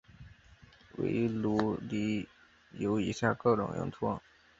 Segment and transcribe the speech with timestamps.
[0.97, 2.27] 围炉里
[2.71, 4.19] 有以下各种用途。